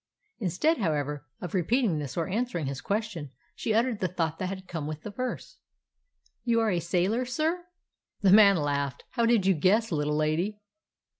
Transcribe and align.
Instead, 0.39 0.79
however, 0.79 1.27
of 1.41 1.53
repeating 1.53 1.99
this 1.99 2.17
or 2.17 2.25
an 2.25 2.45
swering 2.47 2.65
his 2.65 2.81
question, 2.81 3.29
she 3.53 3.71
uttered 3.71 3.99
the 3.99 4.07
thought 4.07 4.39
that 4.39 4.47
had 4.49 4.67
come 4.67 4.87
with 4.87 5.03
the 5.03 5.11
verse: 5.11 5.59
"You 6.43 6.59
are 6.59 6.71
a 6.71 6.79
sailor, 6.79 7.23
sir?" 7.23 7.67
The 8.23 8.31
man 8.31 8.57
laughed. 8.57 9.03
"How 9.11 9.27
did 9.27 9.45
you 9.45 9.53
guess, 9.53 9.91
little 9.91 10.15
lady?" 10.17 10.59